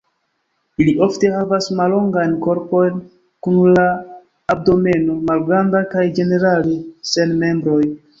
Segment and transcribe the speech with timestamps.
[0.83, 2.97] Ili ofte havas mallongajn korpojn,
[3.47, 3.83] kun la
[4.55, 6.75] abdomeno malgranda, kaj ĝenerale
[7.11, 7.79] sen membroj.